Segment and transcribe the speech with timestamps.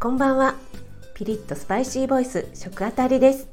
[0.00, 0.54] こんばんは。
[1.14, 3.48] ピリッとスパイシーボイス食あたりです。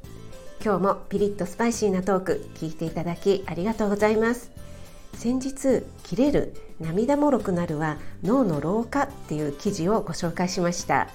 [0.63, 4.51] 今日もピリッとスパイシーなトーク聞いていただきありがとうございます。
[5.15, 11.07] 先日切れる涙もろくなるは脳の老化っていう記事をご紹介しました。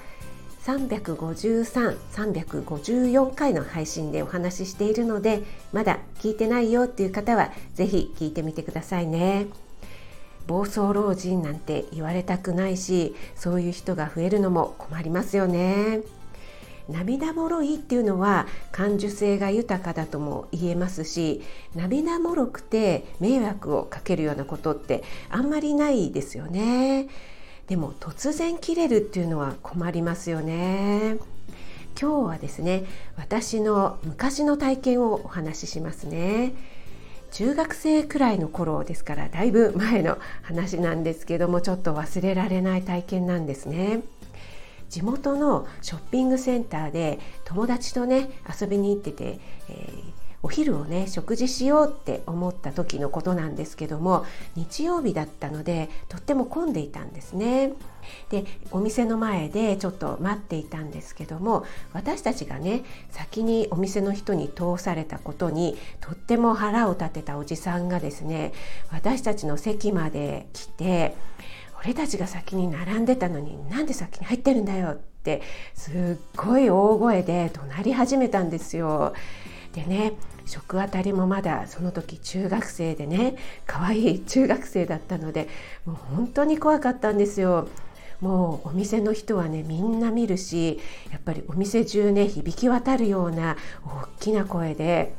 [0.64, 9.46] 353、354回の配信でお話ししているのでまだ聞いてないよっていう方はぜひ聞いてみてくださいね。
[10.50, 16.00] 暴走老人なんて言われたくないしそういう人が増えるのも困りますよね。
[16.88, 21.40] 涙もろいっていうのは感受性が豊かだとも言えますし
[21.76, 27.06] 涙もろくて迷惑をかけるようなことってあんまりないですよね。
[27.68, 31.18] でも突然切れるっていうのは困りますよね。
[32.00, 36.54] 今日はですね私の昔の体験をお話ししますね。
[37.30, 44.02] 中学生くらいの頃ですからだいぶ前の話なんですけどもちょっと忘れられない体験なんですね。
[44.88, 48.28] 地元のショッピングセンターで友達とね
[48.60, 49.38] 遊びに行ってて、
[49.68, 54.24] えー、お昼をね食事しようって思った時のことなんですけども
[54.56, 57.72] 日曜日だったのでとっても混んでいたんですね。
[58.30, 68.52] でお店の前でちょっと待っていたんですけども私たちがね先にお店の人に通されたことにとっても腹を立てたおじさんがですね
[68.90, 71.14] 私たちの席まで来て
[71.82, 75.42] 俺たちが先に並んでたのになんで先に入ってるんだよって
[75.74, 75.94] すっ
[76.36, 79.12] ごい大声で怒鳴り始めたんですよ。
[79.72, 80.12] でね
[80.46, 83.36] 食あたりもまだその時中学生でね
[83.66, 85.48] 可愛い中学生だったので
[85.84, 87.68] もう本当に怖かったんですよ。
[88.20, 90.78] もうお店の人はねみんな見るし
[91.10, 95.14] やっぱりお店中ね響き渡るような大きな声で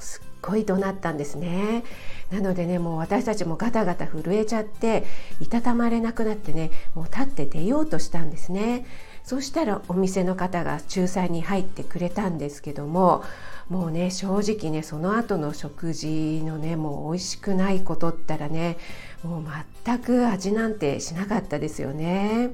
[0.00, 1.84] すっごい怒鳴ったんですね。
[2.32, 5.04] なのでねもう私たちもガタガタ震えちゃって
[5.38, 8.86] いたたまれなくなってねもう立って出ようとしたんですね。
[9.26, 13.24] そしたらお店の方が仲裁に入ってくれたんですけども
[13.68, 18.78] もうね正直ねその後の食事のねもう美味しくないことったらね
[19.24, 19.44] もう
[19.84, 22.52] 全く味なんてしなかったですよね。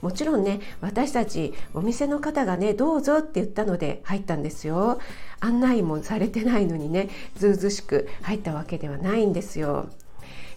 [0.00, 5.00] もちろんね私たちお店の方がねどうぞって言ったので入ったんですよ
[5.40, 9.88] 案内もされてないのにねずうずしく入ったわけではないんですよ。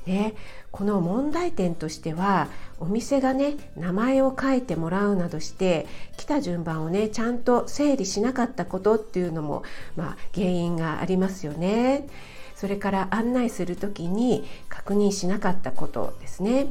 [0.06, 0.34] ね、
[0.72, 2.48] この問題点としては
[2.80, 5.86] お店がね名前を書いてもらうなどして
[6.18, 9.64] 来た順番をねちゃんと整理しなかったことっていうのも、
[9.96, 12.08] まあ、原因がありますよね。
[12.56, 16.68] それから案内する時に確認しなかったことですね。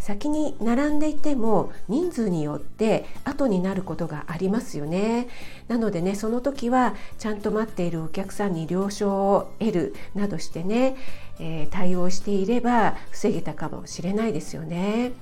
[0.00, 5.28] 先に並んでいても人数によって後になることがありますよね。
[5.68, 10.96] なのでねその時はちゃんと待っているお客さんに了承を得るなどしてね、
[11.38, 15.12] えー、対応していれば防げたかもしれないですよね。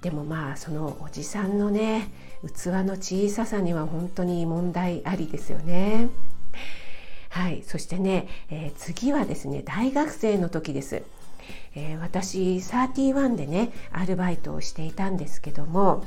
[0.00, 2.08] でもまあそのおじさんのね
[2.42, 6.08] 器の小ささには本当に問題ありですよね。
[7.30, 11.02] はいそしてね、えー、次はですね大学生の時です。
[11.74, 16.04] えー、私31でねアルバイトをしていたんですけども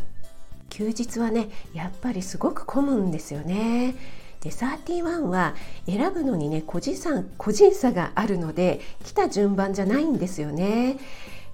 [0.70, 3.96] 休日はねやっぱりすごく混むんですよね。
[4.42, 5.56] で31は
[5.88, 10.98] 選ぶのにね個人差個人差があるので来た順番じゃないんですよね。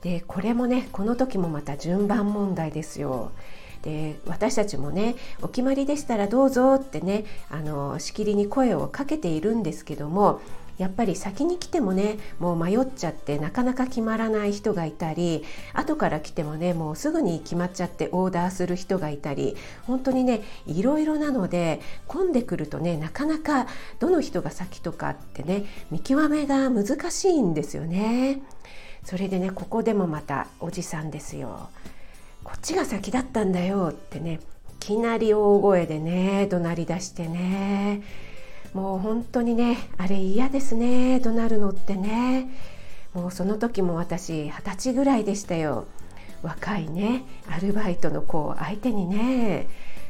[0.01, 3.31] でこれもねこの時もまた順番問題ですよ。
[3.83, 10.41] で私たちもねお決まりでしたらどうぞってねあのしきりに声をかけているんですけども
[10.77, 23.67] やっぱり先に来てもねもう迷っちゃってなかなか決まらない人がいたり後から来てもねもうすぐに決まっちゃってオーダーする人がいたり本当にねいろいろなので混んでくるとねなかなか
[23.99, 28.41] どの人が先とかってね見極めが難しいんですよね。
[29.03, 31.69] それでねここでもまたおじさんですよ。
[32.43, 34.39] こっちが先だったんだよってね
[34.71, 38.01] いきなり大声でね怒鳴り出してね
[38.73, 42.49] もう本当にねあれ嫌ですね怒鳴るのってね。
[43.13, 45.85] もうその時も私二十歳ぐらいでしたよ。
[46.41, 49.67] 若いねアルバイトの子を相手にね。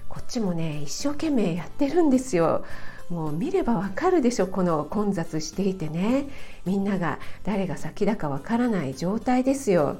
[0.08, 2.64] こっちもね一生懸命やってるんですよ。
[3.10, 6.30] もう見ればわかるでしょこの混雑していてね。
[6.66, 9.98] みんなが誰が先だかわからない状態ですよ。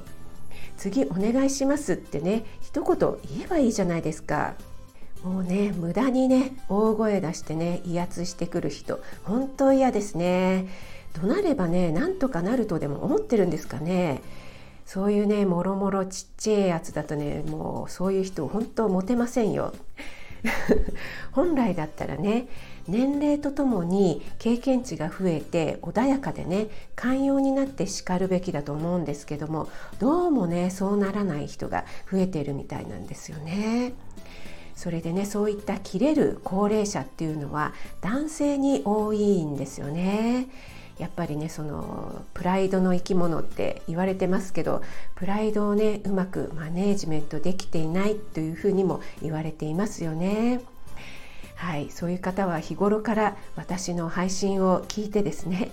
[0.76, 2.96] 次お願いしますってね一言
[3.36, 4.54] 言えばいいじゃないですか。
[5.24, 10.68] もうね無駄にね大声出してね威圧してくる人本当嫌ですね。
[11.14, 14.20] 怒鳴ればねなんとかなるとでも思ってるんですかね。
[14.84, 19.72] そういうねもろもろちっちゃいやつだとねもうそういう人本当モテませんよ。
[21.32, 22.48] 本来だったらね
[22.86, 26.66] 年齢とともに経験値が増えて穏やかでね
[26.96, 29.68] 寛容になって叱るべきだと思うんですけども
[29.98, 33.94] どうもねそうならない人が増えているみたいなんですよね。
[34.74, 40.48] それでねそういった切れる高齢者っていうのは男性に多いんですよね。
[40.98, 44.80] やっぱりねそのプライドの生き物って言われてますけど
[45.16, 50.60] プライドをねうまくマネージメントできていないというふうにも言われていますよね。
[51.56, 55.70] はい、そういう方は日頃から私の配信を聞いてですね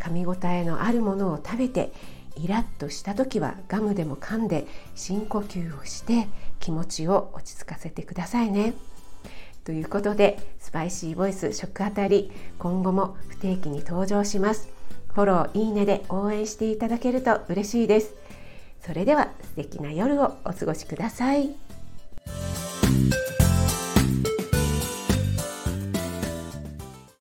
[0.00, 1.92] 噛み応えのあるものを食べて
[2.36, 6.28] イラッとした時はガムでも噛んで深呼吸をして
[6.60, 8.74] 気持ちを落ち着かせてくださいね。
[9.64, 14.68] ということでスパイシーボイス食あたり今後も不定期に登場します。
[15.14, 18.14] フォローいいねで応援していただけると嬉しいです。
[18.84, 21.63] それでは素敵な夜をお過ごしください。